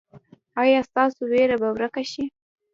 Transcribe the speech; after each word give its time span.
ایا 0.61 0.79
ستاسو 0.89 1.21
ویره 1.31 1.55
به 1.61 1.69
ورکه 1.75 2.03
شي؟ 2.11 2.23